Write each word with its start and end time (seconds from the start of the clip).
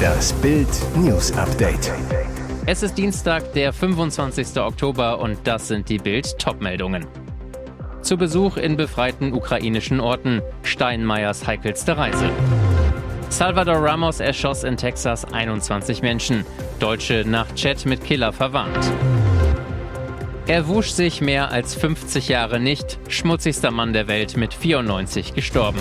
Das 0.00 0.32
Bild 0.34 0.68
News 0.96 1.32
Update. 1.32 1.92
Es 2.66 2.82
ist 2.82 2.96
Dienstag, 2.96 3.52
der 3.52 3.72
25. 3.72 4.58
Oktober 4.60 5.18
und 5.18 5.38
das 5.44 5.68
sind 5.68 5.88
die 5.88 5.98
Bild 5.98 6.38
Topmeldungen. 6.38 7.06
Zu 8.02 8.16
Besuch 8.16 8.56
in 8.56 8.76
befreiten 8.76 9.32
ukrainischen 9.32 10.00
Orten. 10.00 10.42
Steinmeiers 10.62 11.46
heikelste 11.46 11.96
Reise. 11.96 12.30
Salvador 13.28 13.76
Ramos 13.76 14.20
erschoss 14.20 14.64
in 14.64 14.76
Texas 14.76 15.24
21 15.24 16.02
Menschen. 16.02 16.44
Deutsche 16.78 17.24
nach 17.26 17.54
Chat 17.54 17.86
mit 17.86 18.02
Killer 18.04 18.32
verwarnt. 18.32 18.90
Er 20.46 20.66
wusch 20.66 20.90
sich 20.90 21.20
mehr 21.20 21.52
als 21.52 21.74
50 21.74 22.28
Jahre 22.28 22.58
nicht. 22.58 22.98
Schmutzigster 23.08 23.70
Mann 23.70 23.92
der 23.92 24.08
Welt 24.08 24.36
mit 24.36 24.52
94 24.52 25.34
gestorben. 25.34 25.80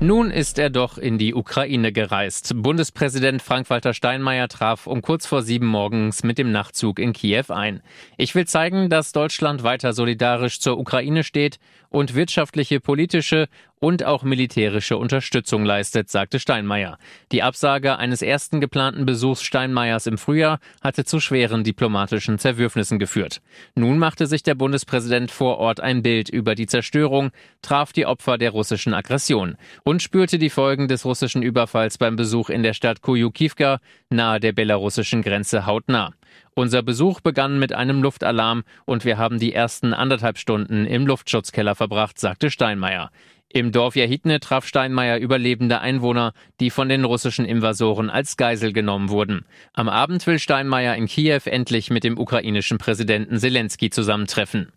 Nun 0.00 0.30
ist 0.30 0.60
er 0.60 0.70
doch 0.70 0.96
in 0.96 1.18
die 1.18 1.34
Ukraine 1.34 1.90
gereist. 1.90 2.52
Bundespräsident 2.54 3.42
Frank-Walter 3.42 3.92
Steinmeier 3.92 4.46
traf 4.46 4.86
um 4.86 5.02
kurz 5.02 5.26
vor 5.26 5.42
sieben 5.42 5.66
morgens 5.66 6.22
mit 6.22 6.38
dem 6.38 6.52
Nachtzug 6.52 7.00
in 7.00 7.12
Kiew 7.12 7.46
ein. 7.48 7.82
Ich 8.16 8.36
will 8.36 8.46
zeigen, 8.46 8.90
dass 8.90 9.10
Deutschland 9.10 9.64
weiter 9.64 9.92
solidarisch 9.92 10.60
zur 10.60 10.78
Ukraine 10.78 11.24
steht 11.24 11.58
und 11.90 12.14
wirtschaftliche, 12.14 12.80
politische 12.80 13.48
und 13.80 14.04
auch 14.04 14.22
militärische 14.22 14.96
Unterstützung 14.96 15.64
leistet, 15.64 16.10
sagte 16.10 16.40
Steinmeier. 16.40 16.98
Die 17.32 17.42
Absage 17.42 17.96
eines 17.96 18.22
ersten 18.22 18.60
geplanten 18.60 19.06
Besuchs 19.06 19.42
Steinmeiers 19.42 20.06
im 20.06 20.18
Frühjahr 20.18 20.58
hatte 20.82 21.04
zu 21.04 21.20
schweren 21.20 21.64
diplomatischen 21.64 22.38
Zerwürfnissen 22.38 22.98
geführt. 22.98 23.40
Nun 23.74 23.98
machte 23.98 24.26
sich 24.26 24.42
der 24.42 24.54
Bundespräsident 24.54 25.30
vor 25.30 25.58
Ort 25.58 25.80
ein 25.80 26.02
Bild 26.02 26.28
über 26.28 26.54
die 26.54 26.66
Zerstörung, 26.66 27.30
traf 27.62 27.92
die 27.92 28.06
Opfer 28.06 28.38
der 28.38 28.50
russischen 28.50 28.94
Aggression 28.94 29.56
und 29.84 30.02
spürte 30.02 30.38
die 30.38 30.50
Folgen 30.50 30.88
des 30.88 31.04
russischen 31.04 31.42
Überfalls 31.42 31.98
beim 31.98 32.16
Besuch 32.16 32.50
in 32.50 32.62
der 32.62 32.74
Stadt 32.74 33.02
Kujukivka 33.02 33.80
nahe 34.10 34.40
der 34.40 34.52
belarussischen 34.52 35.22
Grenze 35.22 35.66
hautnah. 35.66 36.12
Unser 36.54 36.82
Besuch 36.82 37.20
begann 37.20 37.58
mit 37.58 37.72
einem 37.72 38.02
Luftalarm 38.02 38.64
und 38.84 39.04
wir 39.04 39.18
haben 39.18 39.38
die 39.38 39.52
ersten 39.52 39.94
anderthalb 39.94 40.38
Stunden 40.38 40.86
im 40.86 41.06
Luftschutzkeller 41.06 41.74
verbracht, 41.74 42.18
sagte 42.18 42.50
Steinmeier. 42.50 43.10
Im 43.50 43.72
Dorf 43.72 43.96
Jahitne 43.96 44.40
traf 44.40 44.66
Steinmeier 44.66 45.18
überlebende 45.18 45.80
Einwohner, 45.80 46.34
die 46.60 46.68
von 46.68 46.90
den 46.90 47.04
russischen 47.04 47.46
Invasoren 47.46 48.10
als 48.10 48.36
Geisel 48.36 48.74
genommen 48.74 49.08
wurden. 49.08 49.46
Am 49.72 49.88
Abend 49.88 50.26
will 50.26 50.38
Steinmeier 50.38 50.96
in 50.96 51.06
Kiew 51.06 51.40
endlich 51.46 51.88
mit 51.88 52.04
dem 52.04 52.18
ukrainischen 52.18 52.76
Präsidenten 52.76 53.38
Zelensky 53.38 53.88
zusammentreffen. 53.88 54.70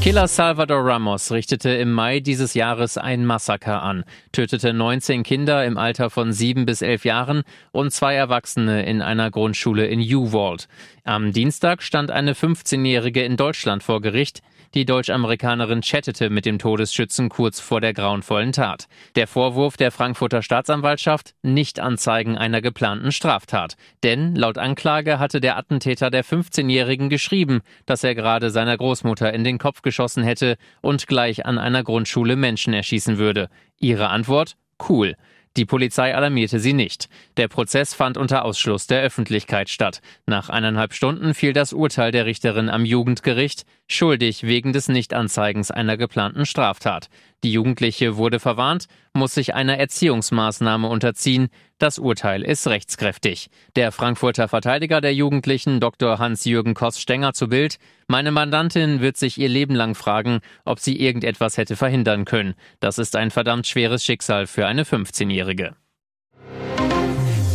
Killer 0.00 0.28
Salvador 0.28 0.86
Ramos 0.86 1.32
richtete 1.32 1.70
im 1.70 1.92
Mai 1.92 2.20
dieses 2.20 2.54
Jahres 2.54 2.96
ein 2.96 3.26
Massaker 3.26 3.82
an, 3.82 4.04
tötete 4.32 4.72
19 4.72 5.24
Kinder 5.24 5.66
im 5.66 5.76
Alter 5.76 6.08
von 6.08 6.32
sieben 6.32 6.66
bis 6.66 6.82
elf 6.82 7.04
Jahren 7.04 7.42
und 7.72 7.92
zwei 7.92 8.14
Erwachsene 8.14 8.86
in 8.86 9.02
einer 9.02 9.30
Grundschule 9.30 9.86
in 9.86 10.00
Uwald. 10.00 10.68
Am 11.04 11.32
Dienstag 11.32 11.82
stand 11.82 12.12
eine 12.12 12.34
15-Jährige 12.34 13.22
in 13.22 13.36
Deutschland 13.36 13.82
vor 13.82 14.00
Gericht. 14.00 14.40
Die 14.74 14.84
Deutsch-Amerikanerin 14.84 15.80
chattete 15.80 16.28
mit 16.28 16.44
dem 16.44 16.58
Todesschützen 16.58 17.30
kurz 17.30 17.58
vor 17.58 17.80
der 17.80 17.94
grauenvollen 17.94 18.52
Tat. 18.52 18.86
Der 19.14 19.26
Vorwurf 19.26 19.78
der 19.78 19.90
Frankfurter 19.90 20.42
Staatsanwaltschaft 20.42 21.34
nicht 21.42 21.80
anzeigen 21.80 22.36
einer 22.36 22.60
geplanten 22.60 23.10
Straftat. 23.10 23.76
Denn 24.02 24.34
laut 24.34 24.58
Anklage 24.58 25.18
hatte 25.18 25.40
der 25.40 25.56
Attentäter 25.56 26.10
der 26.10 26.22
15-Jährigen 26.22 27.08
geschrieben, 27.08 27.62
dass 27.86 28.04
er 28.04 28.14
gerade 28.14 28.50
seiner 28.50 28.76
Großmutter 28.76 29.32
in 29.32 29.42
den 29.42 29.56
Kopf 29.56 29.80
geschossen 29.80 30.22
hätte 30.22 30.58
und 30.82 31.06
gleich 31.06 31.46
an 31.46 31.58
einer 31.58 31.82
Grundschule 31.82 32.36
Menschen 32.36 32.74
erschießen 32.74 33.16
würde. 33.16 33.48
Ihre 33.78 34.08
Antwort? 34.08 34.56
Cool. 34.86 35.16
Die 35.56 35.64
Polizei 35.64 36.14
alarmierte 36.14 36.60
sie 36.60 36.72
nicht. 36.72 37.08
Der 37.36 37.48
Prozess 37.48 37.92
fand 37.92 38.16
unter 38.16 38.44
Ausschluss 38.44 38.86
der 38.86 39.02
Öffentlichkeit 39.02 39.68
statt. 39.68 40.00
Nach 40.24 40.50
eineinhalb 40.50 40.94
Stunden 40.94 41.34
fiel 41.34 41.52
das 41.52 41.72
Urteil 41.72 42.12
der 42.12 42.26
Richterin 42.26 42.68
am 42.68 42.84
Jugendgericht 42.84 43.64
schuldig 43.88 44.44
wegen 44.44 44.72
des 44.72 44.88
Nichtanzeigens 44.88 45.70
einer 45.70 45.96
geplanten 45.96 46.46
Straftat. 46.46 47.08
Die 47.42 47.52
Jugendliche 47.52 48.16
wurde 48.16 48.38
verwarnt, 48.38 48.86
muss 49.12 49.34
sich 49.34 49.54
einer 49.54 49.78
Erziehungsmaßnahme 49.78 50.88
unterziehen. 50.88 51.48
Das 51.78 51.98
Urteil 51.98 52.42
ist 52.42 52.66
rechtskräftig. 52.66 53.48
Der 53.76 53.90
Frankfurter 53.92 54.48
Verteidiger 54.48 55.00
der 55.00 55.14
Jugendlichen, 55.14 55.80
Dr. 55.80 56.18
Hans-Jürgen 56.18 56.74
Koss-Stenger 56.74 57.32
zu 57.32 57.48
Bild, 57.48 57.78
meine 58.06 58.30
Mandantin 58.30 59.00
wird 59.00 59.16
sich 59.16 59.38
ihr 59.38 59.48
Leben 59.48 59.74
lang 59.74 59.94
fragen, 59.94 60.40
ob 60.64 60.78
sie 60.80 61.00
irgendetwas 61.00 61.56
hätte 61.56 61.76
verhindern 61.76 62.24
können. 62.24 62.54
Das 62.80 62.98
ist 62.98 63.16
ein 63.16 63.30
verdammt 63.30 63.66
schweres 63.66 64.04
Schicksal 64.04 64.46
für 64.46 64.66
eine 64.66 64.84
15-Jährige. 64.84 65.74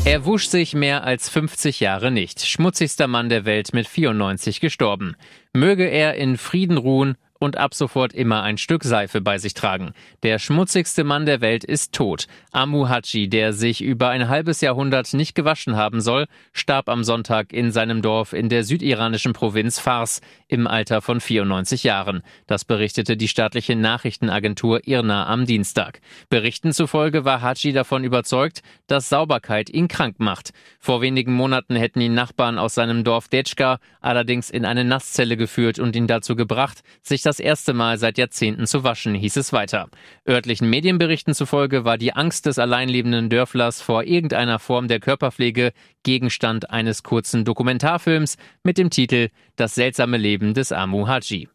Er 0.06 0.26
wusch 0.26 0.48
sich 0.48 0.76
mehr 0.76 1.06
als 1.06 1.30
50 1.30 1.80
Jahre 1.80 2.12
nicht. 2.12 2.46
Schmutzigster 2.46 3.08
Mann 3.08 3.30
der 3.30 3.46
Welt 3.46 3.74
mit 3.74 3.88
94 3.88 4.60
gestorben. 4.60 5.16
Möge 5.54 5.86
er 5.86 6.16
in 6.16 6.38
Frieden 6.38 6.78
ruhen 6.78 7.16
und 7.44 7.58
ab 7.58 7.74
sofort 7.74 8.14
immer 8.14 8.42
ein 8.42 8.58
Stück 8.58 8.84
Seife 8.84 9.22
bei 9.22 9.38
sich 9.38 9.54
tragen. 9.54 9.94
Der 10.24 10.40
schmutzigste 10.40 11.04
Mann 11.04 11.26
der 11.26 11.42
Welt 11.42 11.64
ist 11.64 11.94
tot. 11.94 12.28
Amu 12.52 12.88
Haji, 12.88 13.28
der 13.28 13.54
sich 13.54 13.82
über 13.82 14.10
ein 14.10 14.30
halbes 14.30 14.62
Jahrhundert 14.62 15.14
nicht 15.14 15.36
gewaschen 15.36 15.76
haben 15.76 16.00
soll, 16.02 16.28
starb 16.54 16.88
am 16.88 17.04
Sonntag 17.04 17.52
in 17.52 17.72
seinem 17.72 18.02
Dorf 18.02 18.34
in 18.34 18.48
der 18.48 18.64
südiranischen 18.64 19.34
Provinz 19.34 19.78
Fars 19.80 20.22
im 20.48 20.68
Alter 20.68 21.02
von 21.02 21.20
94 21.20 21.84
Jahren. 21.84 22.24
Das 22.48 22.64
berichtete 22.64 23.18
die 23.18 23.28
staatliche 23.28 23.76
Nachrichtenagentur 23.76 24.88
IRNA 24.88 25.28
am 25.28 25.46
Dienstag. 25.46 26.00
Berichten 26.30 26.72
zufolge 26.72 27.26
war 27.26 27.42
Haji 27.42 27.74
davon 27.74 28.04
überzeugt, 28.04 28.62
dass 28.88 29.10
Sauberkeit 29.10 29.70
ihn 29.70 29.88
krank 29.88 30.16
macht. 30.20 30.52
Vor 30.80 31.02
wenigen 31.02 31.34
Monaten 31.34 31.76
hätten 31.76 32.00
ihn 32.02 32.14
Nachbarn 32.14 32.58
aus 32.58 32.76
seinem 32.76 33.04
Dorf 33.04 33.28
Detschka 33.28 33.80
allerdings 34.00 34.50
in 34.50 34.64
eine 34.66 34.84
Nasszelle 34.84 35.36
geführt 35.36 35.80
und 35.80 35.96
ihn 35.96 36.08
dazu 36.08 36.36
gebracht, 36.36 36.84
sich 37.02 37.22
das 37.22 37.33
das 37.34 37.40
erste 37.40 37.74
Mal 37.74 37.98
seit 37.98 38.20
Jahrzehnten 38.20 38.68
zu 38.68 38.84
waschen, 38.84 39.16
hieß 39.16 39.38
es 39.38 39.52
weiter. 39.54 39.90
Örtlichen 40.30 40.70
Medienberichten 40.70 41.34
zufolge 41.34 41.84
war 41.84 41.98
die 41.98 42.14
Angst 42.14 42.46
des 42.46 42.60
alleinlebenden 42.60 43.32
Dörflers 43.32 43.82
vor 43.82 44.04
irgendeiner 44.04 44.60
Form 44.60 44.88
der 44.88 45.00
Körperpflege 45.00 45.74
Gegenstand 46.04 46.70
eines 46.70 47.02
kurzen 47.02 47.44
Dokumentarfilms 47.44 48.38
mit 48.62 48.78
dem 48.78 48.92
Titel 48.92 49.30
Das 49.56 49.74
seltsame 49.74 50.18
Leben 50.18 50.54
des 50.54 50.72
Amu 50.72 51.08
Haji. 51.08 51.48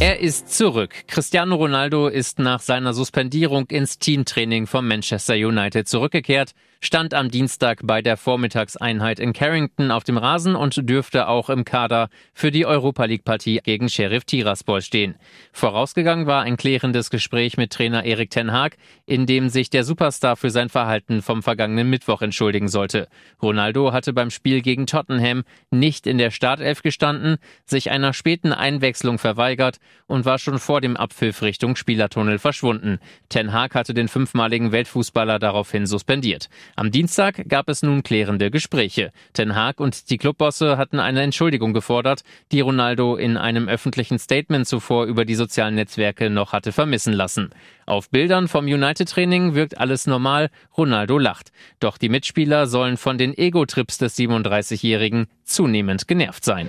Er 0.00 0.20
ist 0.20 0.54
zurück. 0.54 0.94
Cristiano 1.08 1.56
Ronaldo 1.56 2.06
ist 2.06 2.38
nach 2.38 2.60
seiner 2.60 2.94
Suspendierung 2.94 3.66
ins 3.66 3.98
Teamtraining 3.98 4.68
von 4.68 4.86
Manchester 4.86 5.34
United 5.34 5.88
zurückgekehrt, 5.88 6.52
stand 6.80 7.14
am 7.14 7.32
Dienstag 7.32 7.80
bei 7.82 8.00
der 8.00 8.16
Vormittagseinheit 8.16 9.18
in 9.18 9.32
Carrington 9.32 9.90
auf 9.90 10.04
dem 10.04 10.16
Rasen 10.16 10.54
und 10.54 10.88
dürfte 10.88 11.26
auch 11.26 11.50
im 11.50 11.64
Kader 11.64 12.08
für 12.32 12.52
die 12.52 12.64
Europa 12.64 13.06
League 13.06 13.24
Partie 13.24 13.60
gegen 13.64 13.88
Sheriff 13.88 14.24
Tiraspol 14.24 14.82
stehen. 14.82 15.16
Vorausgegangen 15.52 16.26
war 16.26 16.42
ein 16.42 16.56
klärendes 16.56 17.10
Gespräch 17.10 17.56
mit 17.56 17.72
Trainer 17.72 18.04
Erik 18.04 18.30
Ten 18.30 18.52
Haag, 18.52 18.76
in 19.04 19.26
dem 19.26 19.48
sich 19.48 19.68
der 19.68 19.82
Superstar 19.82 20.36
für 20.36 20.50
sein 20.50 20.68
Verhalten 20.68 21.22
vom 21.22 21.42
vergangenen 21.42 21.90
Mittwoch 21.90 22.22
entschuldigen 22.22 22.68
sollte. 22.68 23.08
Ronaldo 23.42 23.92
hatte 23.92 24.12
beim 24.12 24.30
Spiel 24.30 24.62
gegen 24.62 24.86
Tottenham 24.86 25.42
nicht 25.72 26.06
in 26.06 26.18
der 26.18 26.30
Startelf 26.30 26.82
gestanden, 26.82 27.38
sich 27.64 27.90
einer 27.90 28.12
späten 28.12 28.52
Einwechslung 28.52 29.18
verweigert 29.18 29.78
und 30.06 30.24
war 30.24 30.38
schon 30.38 30.58
vor 30.58 30.80
dem 30.80 30.96
Abpfiff 30.96 31.42
Richtung 31.42 31.76
Spielertunnel 31.76 32.38
verschwunden. 32.38 32.98
Ten 33.28 33.52
Haag 33.52 33.74
hatte 33.74 33.94
den 33.94 34.08
fünfmaligen 34.08 34.72
Weltfußballer 34.72 35.38
daraufhin 35.38 35.86
suspendiert. 35.86 36.48
Am 36.76 36.90
Dienstag 36.90 37.48
gab 37.48 37.68
es 37.68 37.82
nun 37.82 38.02
klärende 38.02 38.50
Gespräche. 38.50 39.12
Ten 39.32 39.54
Haag 39.54 39.80
und 39.80 40.10
die 40.10 40.18
Clubbosse 40.18 40.78
hatten 40.78 40.98
eine 40.98 41.22
Entschuldigung 41.22 41.72
gefordert, 41.72 42.22
die 42.52 42.60
Ronaldo 42.60 43.16
in 43.16 43.36
einem 43.36 43.68
öffentlichen 43.68 44.18
Statement 44.18 44.66
zuvor 44.66 45.04
über 45.04 45.24
die 45.24 45.34
sozialen 45.34 45.74
Netzwerke 45.74 46.30
noch 46.30 46.52
hatte 46.52 46.72
vermissen 46.72 47.12
lassen. 47.12 47.50
Auf 47.86 48.10
Bildern 48.10 48.48
vom 48.48 48.66
United-Training 48.66 49.54
wirkt 49.54 49.78
alles 49.78 50.06
normal, 50.06 50.50
Ronaldo 50.76 51.18
lacht. 51.18 51.52
Doch 51.80 51.96
die 51.96 52.08
Mitspieler 52.08 52.66
sollen 52.66 52.96
von 52.96 53.16
den 53.16 53.36
Ego-Trips 53.36 53.98
des 53.98 54.18
37-Jährigen 54.18 55.26
zunehmend 55.44 56.06
genervt 56.06 56.44
sein. 56.44 56.68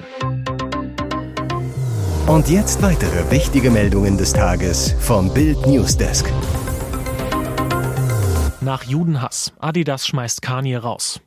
Und 2.29 2.47
jetzt 2.47 2.83
weitere 2.83 3.31
wichtige 3.31 3.71
Meldungen 3.71 4.15
des 4.15 4.33
Tages 4.33 4.93
vom 4.99 5.33
Bild 5.33 5.65
Newsdesk. 5.65 6.31
Nach 8.61 8.83
Judenhass. 8.83 9.51
Adidas 9.57 10.05
schmeißt 10.05 10.43
Kanye 10.43 10.77
raus. 10.77 11.21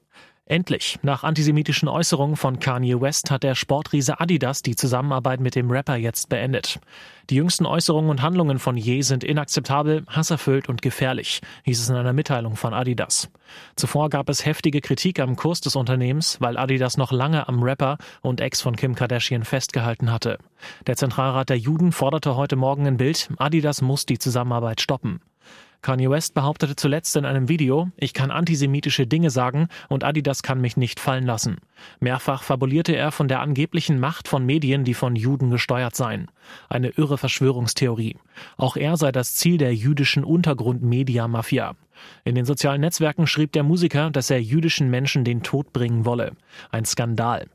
Endlich, 0.52 0.98
nach 1.00 1.24
antisemitischen 1.24 1.88
Äußerungen 1.88 2.36
von 2.36 2.58
Kanye 2.58 3.00
West 3.00 3.30
hat 3.30 3.42
der 3.42 3.54
Sportriese 3.54 4.20
Adidas 4.20 4.60
die 4.60 4.76
Zusammenarbeit 4.76 5.40
mit 5.40 5.54
dem 5.54 5.70
Rapper 5.70 5.96
jetzt 5.96 6.28
beendet. 6.28 6.78
Die 7.30 7.36
jüngsten 7.36 7.64
Äußerungen 7.64 8.10
und 8.10 8.20
Handlungen 8.20 8.58
von 8.58 8.76
Ye 8.76 9.00
sind 9.00 9.24
inakzeptabel, 9.24 10.04
hasserfüllt 10.08 10.68
und 10.68 10.82
gefährlich, 10.82 11.40
hieß 11.62 11.80
es 11.80 11.88
in 11.88 11.96
einer 11.96 12.12
Mitteilung 12.12 12.56
von 12.56 12.74
Adidas. 12.74 13.30
Zuvor 13.76 14.10
gab 14.10 14.28
es 14.28 14.44
heftige 14.44 14.82
Kritik 14.82 15.20
am 15.20 15.36
Kurs 15.36 15.62
des 15.62 15.74
Unternehmens, 15.74 16.38
weil 16.42 16.58
Adidas 16.58 16.98
noch 16.98 17.12
lange 17.12 17.48
am 17.48 17.62
Rapper 17.62 17.96
und 18.20 18.42
Ex 18.42 18.60
von 18.60 18.76
Kim 18.76 18.94
Kardashian 18.94 19.44
festgehalten 19.44 20.12
hatte. 20.12 20.36
Der 20.86 20.96
Zentralrat 20.96 21.48
der 21.48 21.58
Juden 21.58 21.92
forderte 21.92 22.36
heute 22.36 22.56
Morgen 22.56 22.84
in 22.84 22.98
Bild, 22.98 23.30
Adidas 23.38 23.80
muss 23.80 24.04
die 24.04 24.18
Zusammenarbeit 24.18 24.82
stoppen. 24.82 25.22
Kanye 25.82 26.08
West 26.10 26.34
behauptete 26.34 26.76
zuletzt 26.76 27.16
in 27.16 27.24
einem 27.24 27.48
Video, 27.48 27.90
ich 27.96 28.14
kann 28.14 28.30
antisemitische 28.30 29.08
Dinge 29.08 29.30
sagen 29.30 29.66
und 29.88 30.04
Adidas 30.04 30.44
kann 30.44 30.60
mich 30.60 30.76
nicht 30.76 31.00
fallen 31.00 31.26
lassen. 31.26 31.56
Mehrfach 31.98 32.44
fabulierte 32.44 32.94
er 32.94 33.10
von 33.10 33.26
der 33.26 33.40
angeblichen 33.40 33.98
Macht 33.98 34.28
von 34.28 34.46
Medien, 34.46 34.84
die 34.84 34.94
von 34.94 35.16
Juden 35.16 35.50
gesteuert 35.50 35.96
seien. 35.96 36.30
Eine 36.68 36.90
irre 36.90 37.18
Verschwörungstheorie. 37.18 38.16
Auch 38.56 38.76
er 38.76 38.96
sei 38.96 39.10
das 39.10 39.34
Ziel 39.34 39.58
der 39.58 39.74
jüdischen 39.74 40.22
Untergrund-Media-Mafia. 40.22 41.74
In 42.24 42.34
den 42.34 42.44
sozialen 42.44 42.80
Netzwerken 42.80 43.26
schrieb 43.26 43.52
der 43.52 43.62
Musiker, 43.62 44.10
dass 44.10 44.30
er 44.30 44.40
jüdischen 44.40 44.90
Menschen 44.90 45.24
den 45.24 45.42
Tod 45.42 45.72
bringen 45.72 46.04
wolle. 46.04 46.32
Ein 46.70 46.84
Skandal. 46.84 47.46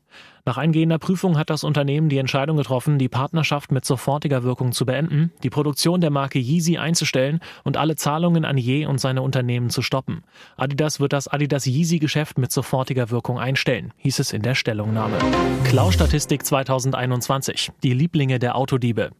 Nach 0.48 0.56
eingehender 0.56 0.98
Prüfung 0.98 1.36
hat 1.36 1.50
das 1.50 1.62
Unternehmen 1.62 2.08
die 2.08 2.16
Entscheidung 2.16 2.56
getroffen, 2.56 2.98
die 2.98 3.10
Partnerschaft 3.10 3.70
mit 3.70 3.84
sofortiger 3.84 4.44
Wirkung 4.44 4.72
zu 4.72 4.86
beenden, 4.86 5.30
die 5.42 5.50
Produktion 5.50 6.00
der 6.00 6.08
Marke 6.08 6.38
Yeezy 6.38 6.78
einzustellen 6.78 7.40
und 7.64 7.76
alle 7.76 7.96
Zahlungen 7.96 8.46
an 8.46 8.56
Ye 8.56 8.86
und 8.86 8.98
seine 8.98 9.20
Unternehmen 9.20 9.68
zu 9.68 9.82
stoppen. 9.82 10.24
Adidas 10.56 11.00
wird 11.00 11.12
das 11.12 11.28
Adidas 11.28 11.66
Yeezy-Geschäft 11.66 12.38
mit 12.38 12.50
sofortiger 12.50 13.10
Wirkung 13.10 13.38
einstellen, 13.38 13.92
hieß 13.98 14.20
es 14.20 14.32
in 14.32 14.40
der 14.40 14.54
Stellungnahme. 14.54 15.18
Klau-Statistik 15.64 16.46
2021. 16.46 17.72
Die 17.82 17.92
Lieblinge 17.92 18.38
der 18.38 18.56
Autodiebe. 18.56 19.10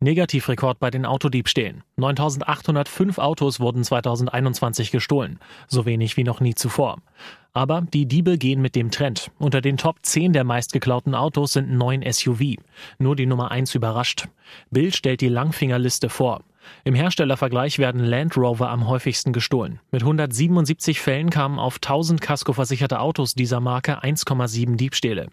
Negativrekord 0.00 0.78
bei 0.78 0.90
den 0.90 1.06
Autodiebstählen. 1.06 1.82
9805 1.96 3.16
Autos 3.18 3.60
wurden 3.60 3.82
2021 3.82 4.90
gestohlen. 4.90 5.38
So 5.68 5.86
wenig 5.86 6.18
wie 6.18 6.24
noch 6.24 6.40
nie 6.40 6.54
zuvor. 6.54 6.98
Aber 7.54 7.80
die 7.80 8.04
Diebe 8.04 8.36
gehen 8.36 8.60
mit 8.60 8.76
dem 8.76 8.90
Trend. 8.90 9.30
Unter 9.38 9.62
den 9.62 9.78
Top 9.78 9.96
10 10.02 10.34
der 10.34 10.44
meistgeklauten 10.44 11.14
Autos 11.14 11.54
sind 11.54 11.70
neun 11.70 12.04
SUV. 12.06 12.56
Nur 12.98 13.16
die 13.16 13.24
Nummer 13.24 13.50
1 13.50 13.74
überrascht. 13.74 14.28
Bild 14.70 14.94
stellt 14.94 15.22
die 15.22 15.28
Langfingerliste 15.28 16.10
vor. 16.10 16.42
Im 16.84 16.94
Herstellervergleich 16.94 17.78
werden 17.78 18.04
Land 18.04 18.36
Rover 18.36 18.70
am 18.70 18.86
häufigsten 18.88 19.32
gestohlen. 19.32 19.80
Mit 19.90 20.02
177 20.02 21.00
Fällen 21.00 21.30
kamen 21.30 21.58
auf 21.58 21.76
1000 21.76 22.20
Casco-versicherte 22.20 23.00
Autos 23.00 23.34
dieser 23.34 23.60
Marke 23.60 24.02
1,7 24.02 24.76
Diebstähle. 24.76 25.28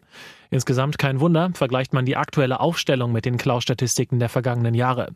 Insgesamt 0.54 1.00
kein 1.00 1.20
Wunder, 1.20 1.50
vergleicht 1.56 1.94
man 1.94 2.06
die 2.06 2.16
aktuelle 2.16 2.60
Aufstellung 2.60 3.12
mit 3.12 3.26
den 3.26 3.38
Klaustatistiken 3.38 4.20
der 4.20 4.30
vergangenen 4.30 4.76
Jahre. 4.76 5.10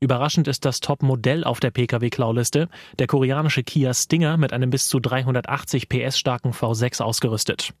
Überraschend 0.00 0.48
ist 0.48 0.64
das 0.64 0.80
Top-Modell 0.80 1.44
auf 1.44 1.60
der 1.60 1.70
Pkw-Klauliste, 1.70 2.70
der 2.98 3.06
koreanische 3.06 3.62
Kia 3.62 3.92
Stinger 3.92 4.38
mit 4.38 4.54
einem 4.54 4.70
bis 4.70 4.88
zu 4.88 4.98
380 4.98 5.90
PS 5.90 6.18
starken 6.18 6.52
V6 6.52 7.02
ausgerüstet. 7.02 7.74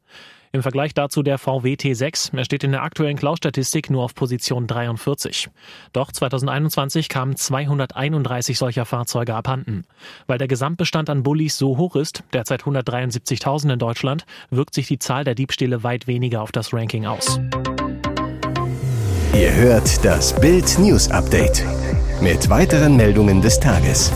Im 0.50 0.62
Vergleich 0.62 0.94
dazu 0.94 1.22
der 1.22 1.36
VW 1.36 1.74
T6. 1.74 2.34
Er 2.36 2.44
steht 2.44 2.64
in 2.64 2.72
der 2.72 2.82
aktuellen 2.82 3.18
Klaustatistik 3.18 3.90
nur 3.90 4.02
auf 4.02 4.14
Position 4.14 4.66
43. 4.66 5.50
Doch 5.92 6.10
2021 6.10 7.10
kamen 7.10 7.36
231 7.36 8.56
solcher 8.56 8.86
Fahrzeuge 8.86 9.34
abhanden. 9.34 9.84
Weil 10.26 10.38
der 10.38 10.48
Gesamtbestand 10.48 11.10
an 11.10 11.22
Bullis 11.22 11.58
so 11.58 11.76
hoch 11.76 11.96
ist, 11.96 12.24
derzeit 12.32 12.62
173.000 12.62 13.74
in 13.74 13.78
Deutschland, 13.78 14.24
wirkt 14.50 14.72
sich 14.72 14.86
die 14.86 14.98
Zahl 14.98 15.24
der 15.24 15.34
Diebstähle 15.34 15.82
weit 15.82 16.06
weniger 16.06 16.40
auf 16.40 16.52
das 16.52 16.72
Ranking 16.72 16.97
aus. 17.06 17.40
Ihr 19.34 19.54
hört 19.54 20.04
das 20.04 20.32
Bild 20.40 20.78
News 20.78 21.10
Update 21.10 21.64
mit 22.20 22.50
weiteren 22.50 22.96
Meldungen 22.96 23.40
des 23.40 23.60
Tages. 23.60 24.12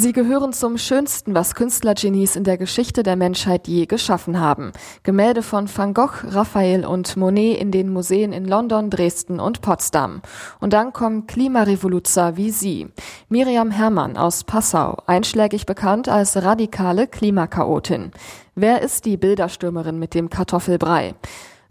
Sie 0.00 0.12
gehören 0.12 0.52
zum 0.52 0.78
Schönsten, 0.78 1.34
was 1.34 1.56
Künstlergenies 1.56 2.36
in 2.36 2.44
der 2.44 2.56
Geschichte 2.56 3.02
der 3.02 3.16
Menschheit 3.16 3.66
je 3.66 3.86
geschaffen 3.86 4.38
haben. 4.38 4.70
Gemälde 5.02 5.42
von 5.42 5.68
Van 5.68 5.92
Gogh, 5.92 6.22
Raphael 6.22 6.86
und 6.86 7.16
Monet 7.16 7.58
in 7.58 7.72
den 7.72 7.92
Museen 7.92 8.32
in 8.32 8.44
London, 8.44 8.90
Dresden 8.90 9.40
und 9.40 9.60
Potsdam. 9.60 10.22
Und 10.60 10.72
dann 10.72 10.92
kommen 10.92 11.26
Klimarevoluzer 11.26 12.36
wie 12.36 12.52
Sie. 12.52 12.86
Miriam 13.28 13.72
Herrmann 13.72 14.16
aus 14.16 14.44
Passau, 14.44 14.98
einschlägig 15.06 15.66
bekannt 15.66 16.08
als 16.08 16.40
radikale 16.40 17.08
Klimakaotin. 17.08 18.12
Wer 18.54 18.82
ist 18.82 19.04
die 19.04 19.16
Bilderstürmerin 19.16 19.98
mit 19.98 20.14
dem 20.14 20.30
Kartoffelbrei? 20.30 21.16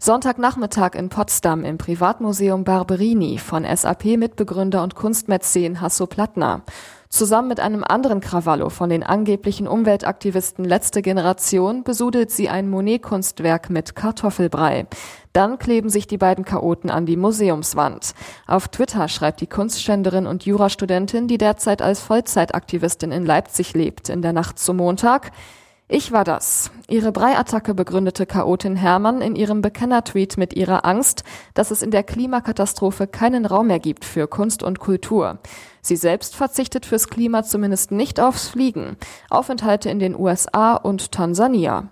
Sonntagnachmittag 0.00 0.94
in 0.94 1.08
Potsdam 1.08 1.64
im 1.64 1.78
Privatmuseum 1.78 2.62
Barberini 2.62 3.38
von 3.38 3.64
SAP-Mitbegründer 3.64 4.82
und 4.82 4.94
Kunstmäzen 4.94 5.80
Hasso 5.80 6.06
Plattner. 6.06 6.62
Zusammen 7.10 7.48
mit 7.48 7.58
einem 7.58 7.84
anderen 7.84 8.20
Krawallo 8.20 8.68
von 8.68 8.90
den 8.90 9.02
angeblichen 9.02 9.66
Umweltaktivisten 9.66 10.64
letzte 10.64 11.00
Generation 11.00 11.82
besudelt 11.82 12.30
sie 12.30 12.50
ein 12.50 12.68
Monet-Kunstwerk 12.68 13.70
mit 13.70 13.96
Kartoffelbrei. 13.96 14.86
Dann 15.32 15.58
kleben 15.58 15.88
sich 15.88 16.06
die 16.06 16.18
beiden 16.18 16.44
Chaoten 16.44 16.90
an 16.90 17.06
die 17.06 17.16
Museumswand. 17.16 18.12
Auf 18.46 18.68
Twitter 18.68 19.08
schreibt 19.08 19.40
die 19.40 19.46
Kunstschänderin 19.46 20.26
und 20.26 20.44
Jurastudentin, 20.44 21.28
die 21.28 21.38
derzeit 21.38 21.80
als 21.80 22.00
Vollzeitaktivistin 22.00 23.10
in 23.10 23.24
Leipzig 23.24 23.72
lebt, 23.72 24.10
in 24.10 24.20
der 24.20 24.34
Nacht 24.34 24.58
zum 24.58 24.76
Montag, 24.76 25.32
ich 25.90 26.12
war 26.12 26.24
das. 26.24 26.70
Ihre 26.88 27.12
Breiattacke 27.12 27.72
begründete 27.72 28.26
Chaotin 28.26 28.76
Hermann 28.76 29.22
in 29.22 29.34
ihrem 29.34 29.62
Bekennertweet 29.62 30.36
mit 30.36 30.54
ihrer 30.54 30.84
Angst, 30.84 31.24
dass 31.54 31.70
es 31.70 31.80
in 31.80 31.90
der 31.90 32.02
Klimakatastrophe 32.02 33.06
keinen 33.06 33.46
Raum 33.46 33.68
mehr 33.68 33.78
gibt 33.78 34.04
für 34.04 34.28
Kunst 34.28 34.62
und 34.62 34.80
Kultur. 34.80 35.38
Sie 35.80 35.96
selbst 35.96 36.36
verzichtet 36.36 36.84
fürs 36.84 37.08
Klima 37.08 37.42
zumindest 37.42 37.90
nicht 37.90 38.20
aufs 38.20 38.48
Fliegen. 38.48 38.98
Aufenthalte 39.30 39.88
in 39.88 39.98
den 39.98 40.14
USA 40.14 40.74
und 40.74 41.10
Tansania. 41.10 41.88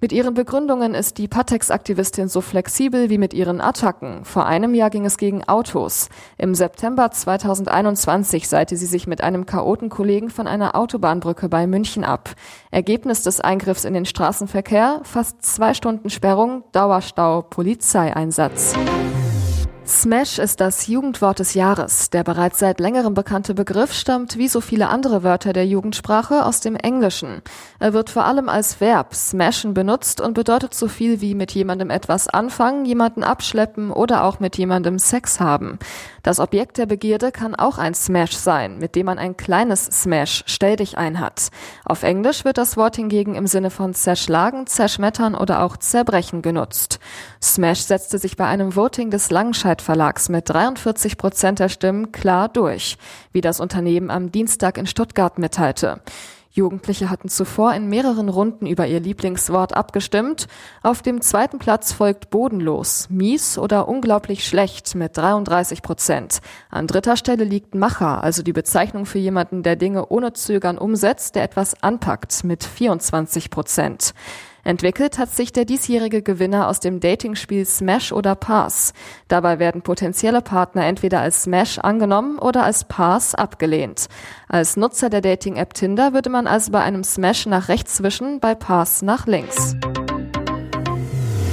Mit 0.00 0.12
ihren 0.12 0.34
Begründungen 0.34 0.94
ist 0.94 1.18
die 1.18 1.26
Patex-Aktivistin 1.26 2.28
so 2.28 2.40
flexibel 2.40 3.10
wie 3.10 3.18
mit 3.18 3.34
ihren 3.34 3.60
Attacken. 3.60 4.24
Vor 4.24 4.46
einem 4.46 4.72
Jahr 4.72 4.90
ging 4.90 5.04
es 5.04 5.16
gegen 5.16 5.42
Autos. 5.48 6.08
Im 6.36 6.54
September 6.54 7.10
2021 7.10 8.46
seite 8.46 8.76
sie 8.76 8.86
sich 8.86 9.08
mit 9.08 9.22
einem 9.22 9.44
Chaotenkollegen 9.44 10.30
von 10.30 10.46
einer 10.46 10.76
Autobahnbrücke 10.76 11.48
bei 11.48 11.66
München 11.66 12.04
ab. 12.04 12.30
Ergebnis 12.70 13.24
des 13.24 13.40
Eingriffs 13.40 13.84
in 13.84 13.92
den 13.92 14.06
Straßenverkehr, 14.06 15.00
fast 15.02 15.44
zwei 15.44 15.74
Stunden 15.74 16.10
Sperrung, 16.10 16.62
Dauerstau, 16.70 17.42
Polizeieinsatz. 17.42 18.74
Smash 19.88 20.38
ist 20.38 20.60
das 20.60 20.86
Jugendwort 20.86 21.38
des 21.38 21.54
Jahres. 21.54 22.10
Der 22.10 22.22
bereits 22.22 22.58
seit 22.58 22.78
längerem 22.78 23.14
bekannte 23.14 23.54
Begriff 23.54 23.94
stammt 23.94 24.36
wie 24.36 24.46
so 24.46 24.60
viele 24.60 24.90
andere 24.90 25.22
Wörter 25.22 25.54
der 25.54 25.66
Jugendsprache 25.66 26.44
aus 26.44 26.60
dem 26.60 26.76
Englischen. 26.76 27.40
Er 27.78 27.94
wird 27.94 28.10
vor 28.10 28.26
allem 28.26 28.50
als 28.50 28.82
Verb 28.82 29.14
smashen 29.14 29.72
benutzt 29.72 30.20
und 30.20 30.34
bedeutet 30.34 30.74
so 30.74 30.88
viel 30.88 31.22
wie 31.22 31.34
mit 31.34 31.52
jemandem 31.52 31.88
etwas 31.88 32.28
anfangen, 32.28 32.84
jemanden 32.84 33.24
abschleppen 33.24 33.90
oder 33.90 34.24
auch 34.24 34.40
mit 34.40 34.58
jemandem 34.58 34.98
Sex 34.98 35.40
haben. 35.40 35.78
Das 36.28 36.40
Objekt 36.40 36.76
der 36.76 36.84
Begierde 36.84 37.32
kann 37.32 37.54
auch 37.54 37.78
ein 37.78 37.94
Smash 37.94 38.36
sein, 38.36 38.76
mit 38.76 38.96
dem 38.96 39.06
man 39.06 39.18
ein 39.18 39.38
kleines 39.38 39.86
Smash, 39.86 40.44
stell 40.44 40.76
dich 40.76 40.98
ein 40.98 41.20
hat. 41.20 41.48
Auf 41.86 42.02
Englisch 42.02 42.44
wird 42.44 42.58
das 42.58 42.76
Wort 42.76 42.96
hingegen 42.96 43.34
im 43.34 43.46
Sinne 43.46 43.70
von 43.70 43.94
zerschlagen, 43.94 44.66
zerschmettern 44.66 45.34
oder 45.34 45.62
auch 45.62 45.78
zerbrechen 45.78 46.42
genutzt. 46.42 47.00
Smash 47.42 47.80
setzte 47.80 48.18
sich 48.18 48.36
bei 48.36 48.44
einem 48.44 48.76
Voting 48.76 49.10
des 49.10 49.30
Langenscheidt 49.30 49.80
Verlags 49.80 50.28
mit 50.28 50.50
43 50.50 51.16
Prozent 51.16 51.60
der 51.60 51.70
Stimmen 51.70 52.12
klar 52.12 52.50
durch, 52.50 52.98
wie 53.32 53.40
das 53.40 53.58
Unternehmen 53.58 54.10
am 54.10 54.30
Dienstag 54.30 54.76
in 54.76 54.86
Stuttgart 54.86 55.38
mitteilte. 55.38 56.02
Jugendliche 56.58 57.08
hatten 57.08 57.28
zuvor 57.28 57.72
in 57.74 57.88
mehreren 57.88 58.28
Runden 58.28 58.66
über 58.66 58.86
ihr 58.86 59.00
Lieblingswort 59.00 59.74
abgestimmt. 59.74 60.48
Auf 60.82 61.02
dem 61.02 61.20
zweiten 61.20 61.58
Platz 61.58 61.92
folgt 61.92 62.30
bodenlos, 62.30 63.08
mies 63.08 63.58
oder 63.58 63.88
unglaublich 63.88 64.44
schlecht 64.44 64.94
mit 64.94 65.16
33 65.16 65.82
Prozent. 65.82 66.40
An 66.68 66.86
dritter 66.86 67.16
Stelle 67.16 67.44
liegt 67.44 67.74
Macher, 67.74 68.22
also 68.22 68.42
die 68.42 68.52
Bezeichnung 68.52 69.06
für 69.06 69.18
jemanden, 69.18 69.62
der 69.62 69.76
Dinge 69.76 70.08
ohne 70.08 70.32
Zögern 70.32 70.78
umsetzt, 70.78 71.36
der 71.36 71.44
etwas 71.44 71.80
anpackt 71.82 72.44
mit 72.44 72.64
24 72.64 73.50
Prozent. 73.50 74.12
Entwickelt 74.68 75.16
hat 75.16 75.34
sich 75.34 75.50
der 75.50 75.64
diesjährige 75.64 76.20
Gewinner 76.20 76.68
aus 76.68 76.78
dem 76.78 77.00
Datingspiel 77.00 77.64
Smash 77.64 78.12
oder 78.12 78.34
Pass. 78.34 78.92
Dabei 79.26 79.58
werden 79.58 79.80
potenzielle 79.80 80.42
Partner 80.42 80.84
entweder 80.84 81.22
als 81.22 81.44
Smash 81.44 81.78
angenommen 81.78 82.38
oder 82.38 82.64
als 82.64 82.84
Pass 82.84 83.34
abgelehnt. 83.34 84.08
Als 84.46 84.76
Nutzer 84.76 85.08
der 85.08 85.22
Dating-App 85.22 85.72
Tinder 85.72 86.12
würde 86.12 86.28
man 86.28 86.46
also 86.46 86.70
bei 86.70 86.82
einem 86.82 87.02
Smash 87.02 87.46
nach 87.46 87.68
rechts 87.68 87.94
zwischen, 87.94 88.40
bei 88.40 88.54
Pass 88.54 89.00
nach 89.00 89.26
links. 89.26 89.74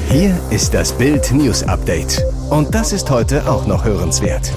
Hier 0.10 0.38
ist 0.50 0.74
das 0.74 0.92
Bild 0.92 1.32
News 1.32 1.64
Update. 1.64 2.22
Und 2.50 2.76
das 2.76 2.92
ist 2.92 3.10
heute 3.10 3.50
auch 3.50 3.66
noch 3.66 3.86
hörenswert. 3.86 4.52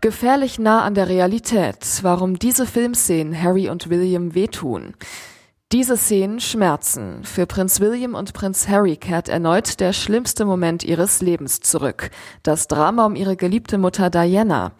Gefährlich 0.00 0.60
nah 0.60 0.82
an 0.82 0.94
der 0.94 1.08
Realität, 1.08 1.78
warum 2.02 2.38
diese 2.38 2.66
Filmszenen 2.66 3.42
Harry 3.42 3.68
und 3.68 3.90
William 3.90 4.32
wehtun. 4.32 4.94
Diese 5.72 5.96
Szenen 5.96 6.38
schmerzen. 6.38 7.24
Für 7.24 7.46
Prinz 7.46 7.80
William 7.80 8.14
und 8.14 8.32
Prinz 8.32 8.68
Harry 8.68 8.96
kehrt 8.96 9.28
erneut 9.28 9.80
der 9.80 9.92
schlimmste 9.92 10.44
Moment 10.44 10.84
ihres 10.84 11.20
Lebens 11.20 11.58
zurück. 11.58 12.10
Das 12.44 12.68
Drama 12.68 13.06
um 13.06 13.16
ihre 13.16 13.34
geliebte 13.34 13.76
Mutter 13.76 14.08
Diana. 14.08 14.70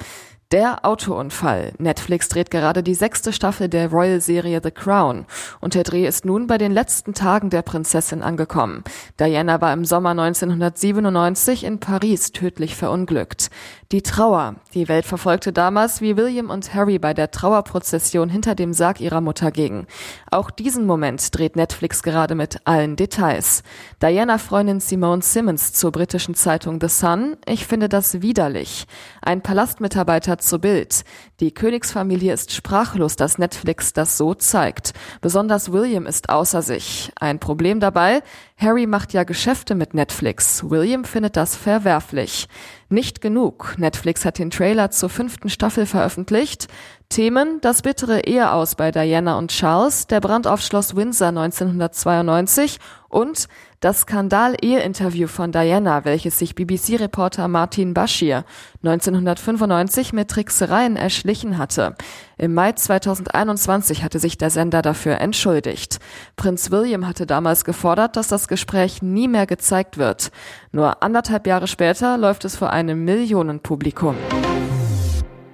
Der 0.51 0.87
Autounfall. 0.87 1.75
Netflix 1.77 2.31
dreht 2.31 2.51
gerade 2.51 2.83
die 2.83 2.95
sechste 2.95 3.35
Staffel 3.35 3.69
der 3.69 3.91
Royal-Serie 3.91 4.63
The 4.65 4.71
Crown 4.71 5.27
und 5.61 5.75
der 5.75 5.83
Dreh 5.83 6.07
ist 6.07 6.25
nun 6.25 6.47
bei 6.47 6.57
den 6.57 6.73
letzten 6.73 7.13
Tagen 7.13 7.51
der 7.51 7.61
Prinzessin 7.61 8.23
angekommen. 8.23 8.83
Diana 9.21 9.61
war 9.61 9.75
im 9.75 9.85
Sommer 9.85 10.13
1997 10.13 11.65
in 11.65 11.81
Paris 11.81 12.33
tödlich 12.33 12.77
verunglückt. 12.77 13.51
Die 13.91 14.03
Trauer. 14.03 14.57
Die 14.75 14.87
Welt 14.87 15.07
verfolgte 15.07 15.51
damals, 15.51 16.03
wie 16.03 16.19
William 16.19 16.51
und 16.51 16.75
Harry 16.75 16.99
bei 16.99 17.15
der 17.15 17.31
Trauerprozession 17.31 18.29
hinter 18.29 18.55
dem 18.55 18.75
Sarg 18.75 19.01
ihrer 19.01 19.23
Mutter 19.23 19.51
gingen. 19.51 19.87
Auch 20.31 20.51
diesen 20.51 20.85
Moment 20.85 21.35
dreht 21.35 21.57
Netflix 21.57 22.03
gerade 22.03 22.35
mit 22.35 22.59
allen 22.67 22.97
Details. 22.97 23.63
Diana-Freundin 24.03 24.81
Simone 24.81 25.23
Simmons 25.23 25.73
zur 25.73 25.91
britischen 25.91 26.35
Zeitung 26.35 26.79
The 26.83 26.89
Sun. 26.89 27.39
Ich 27.47 27.67
finde 27.67 27.89
das 27.89 28.21
widerlich. 28.21 28.87
Ein 29.23 29.41
Palastmitarbeiter 29.41 30.37
zu 30.37 30.59
Bild. 30.59 31.03
Die 31.41 31.55
Königsfamilie 31.55 32.35
ist 32.35 32.53
sprachlos, 32.53 33.17
dass 33.17 33.39
Netflix 33.39 33.95
das 33.95 34.19
so 34.19 34.35
zeigt. 34.35 34.93
Besonders 35.23 35.73
William 35.73 36.05
ist 36.05 36.29
außer 36.29 36.61
sich. 36.61 37.11
Ein 37.19 37.39
Problem 37.39 37.81
dabei, 37.81 38.23
Harry 38.61 38.87
macht 38.87 39.13
ja 39.13 39.23
Geschäfte 39.23 39.77
mit 39.77 39.95
Netflix. 39.95 40.69
William 40.69 41.05
findet 41.05 41.37
das 41.37 41.55
verwerflich. 41.55 42.49
Nicht 42.89 43.21
genug. 43.21 43.77
Netflix 43.79 44.25
hat 44.25 44.41
den 44.41 44.51
Trailer 44.51 44.91
zur 44.91 45.11
fünften 45.11 45.49
Staffel 45.49 45.87
veröffentlicht. 45.87 46.67
Themen, 47.09 47.61
das 47.63 47.81
bittere 47.81 48.21
Eheaus 48.27 48.75
bei 48.75 48.91
Diana 48.91 49.39
und 49.39 49.51
Charles, 49.51 50.07
der 50.07 50.21
Brand 50.21 50.47
auf 50.47 50.61
Schloss 50.61 50.95
Windsor 50.95 51.29
1992 51.29 52.79
und 53.09 53.49
das 53.81 54.01
Skandal-Ehe-Interview 54.01 55.27
von 55.27 55.51
Diana, 55.51 56.05
welches 56.05 56.39
sich 56.39 56.55
BBC-Reporter 56.55 57.49
Martin 57.49 57.95
Bashir 57.95 58.45
1995 58.83 60.13
mit 60.13 60.29
Tricksereien 60.29 60.97
erschlichen 60.97 61.57
hatte. 61.57 61.95
Im 62.37 62.53
Mai 62.53 62.73
2021 62.73 64.03
hatte 64.05 64.19
sich 64.19 64.37
der 64.37 64.51
Sender 64.51 64.83
dafür 64.83 65.19
entschuldigt. 65.19 66.01
Prinz 66.37 66.71
William 66.71 67.07
hatte 67.07 67.27
damals 67.27 67.65
gefordert, 67.65 68.17
dass 68.17 68.29
das 68.29 68.49
Gespräch 68.49 69.01
nie 69.01 69.29
mehr 69.29 69.47
gezeigt 69.47 69.97
wird. 69.97 70.31
Nur 70.73 71.03
anderthalb 71.03 71.47
Jahre 71.47 71.69
später 71.69 72.19
läuft 72.19 72.45
es 72.45 72.55
vor 72.55 72.71
einem 72.71 73.05
Millionenpublikum. 73.05 74.17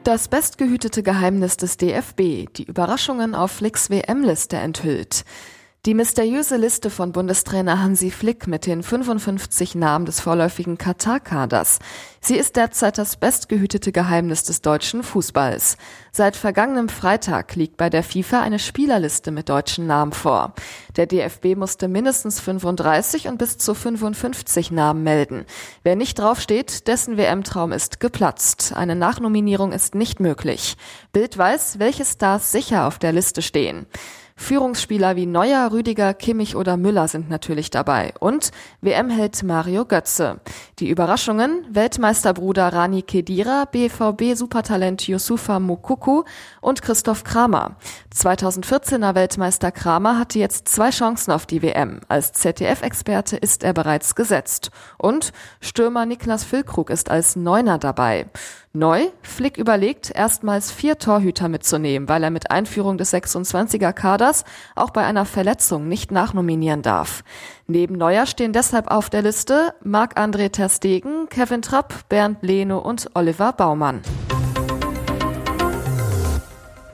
Das 0.05 0.29
bestgehütete 0.29 1.03
Geheimnis 1.03 1.57
des 1.57 1.79
DFB, 1.79 2.53
die 2.55 2.65
Überraschungen 2.65 3.35
auf 3.35 3.53
Flicks 3.53 3.89
WM-Liste 3.89 4.59
enthüllt. 4.59 5.25
Die 5.87 5.93
mysteriöse 5.93 6.57
Liste 6.57 6.89
von 6.89 7.13
Bundestrainer 7.13 7.83
Hansi 7.83 8.11
Flick 8.11 8.47
mit 8.47 8.65
den 8.65 8.83
55 8.83 9.75
Namen 9.75 10.07
des 10.07 10.19
vorläufigen 10.19 10.79
Katar-Kaders. 10.79 11.79
Sie 12.23 12.37
ist 12.37 12.57
derzeit 12.57 12.97
das 12.97 13.17
bestgehütete 13.17 13.93
Geheimnis 13.93 14.45
des 14.45 14.63
deutschen 14.63 15.03
Fußballs. 15.03 15.77
Seit 16.11 16.37
vergangenem 16.37 16.89
Freitag 16.89 17.55
liegt 17.55 17.77
bei 17.77 17.91
der 17.91 18.03
FIFA 18.03 18.41
eine 18.41 18.59
Spielerliste 18.59 19.31
mit 19.31 19.51
deutschen 19.51 19.87
Namen 19.87 20.13
vor. 20.13 20.55
Der 20.97 21.05
DFB 21.05 21.55
musste 21.55 21.87
mindestens 21.87 22.41
35 22.41 23.29
und 23.29 23.37
bis 23.37 23.59
zu 23.59 23.75
55 23.75 24.71
Namen 24.71 25.03
melden. 25.03 25.45
Wer 25.83 25.97
nicht 25.97 26.19
draufsteht, 26.19 26.89
dessen 26.89 27.19
WM-Traum 27.19 27.73
ist 27.73 28.01
geplatzt. 28.01 28.73
Eine 28.75 28.97
Nachnominierung 28.97 29.73
ist 29.73 29.95
nicht 29.95 30.19
möglich. 30.19 30.79
Bild 31.13 31.37
weiß, 31.37 31.79
welche 31.79 32.07
Stars 32.07 32.53
sicher 32.53 32.87
auf 32.87 32.99
der 32.99 33.13
Liste 33.13 33.43
stehen. 33.43 33.85
Führungsspieler 34.37 35.15
wie 35.15 35.27
Neuer, 35.27 35.71
Rüdiger, 35.71 36.13
Kimmich 36.13 36.57
oder 36.57 36.77
Müller 36.77 37.07
sind 37.07 37.31
natürlich 37.31 37.71
dabei. 37.71 38.13
Und 38.19 38.51
WM-Held 38.81 39.43
Mario 39.45 39.85
Götze. 39.85 40.41
Die 40.81 40.91
Überraschungen, 40.91 41.65
Weltmeisterbruder 41.71 42.73
Rani 42.73 43.03
Kedira, 43.03 43.65
BVB-Supertalent 43.67 45.07
Yusufa 45.07 45.61
Mukuku 45.61 46.25
und 46.61 46.83
Christoph 46.83 47.23
Kramer. 47.23 47.77
2014er 48.13 49.15
Weltmeister 49.15 49.71
Kramer 49.71 50.19
hatte 50.19 50.41
jetzt 50.41 50.69
zwei 50.69 50.91
Chancen 50.91 51.31
auf 51.31 51.47
die 51.47 51.63
WM. 51.63 52.01
Als 52.09 52.33
ZDF-Experte 52.33 53.37
ist 53.37 53.63
er 53.63 53.73
bereits 53.73 54.17
gesetzt. 54.17 54.73
Und 54.99 55.33
Stürmer 55.61 56.07
Niklas 56.07 56.43
Füllkrug 56.43 56.91
ist 56.91 57.09
als 57.09 57.37
Neuner 57.37 57.79
dabei. 57.79 58.27
Neu, 58.77 59.03
Flick 59.23 59.57
überlegt, 59.57 60.11
erstmals 60.13 60.73
vier 60.73 60.99
Torhüter 60.99 61.49
mitzunehmen, 61.49 62.09
weil 62.09 62.25
er 62.25 62.31
mit 62.31 62.51
Einführung 62.51 62.99
des 62.99 63.15
26er 63.15 63.93
Kaders 63.93 64.45
auch 64.75 64.91
bei 64.91 65.05
einer 65.05 65.27
Verletzung 65.27 65.87
nicht 65.87 66.11
nachnominieren 66.11 66.83
darf. 66.83 67.23
Neben 67.69 67.95
Neuer 67.95 68.27
stehen 68.27 68.53
deshalb 68.53 68.91
auf 68.91 69.11
der 69.11 69.23
Liste 69.23 69.75
Marc-André 69.85 70.51
Terstegen, 70.51 71.29
Kevin 71.29 71.63
Trapp, 71.63 72.09
Bernd 72.09 72.39
Lehne 72.43 72.81
und 72.81 73.11
Oliver 73.15 73.53
Baumann. 73.53 74.03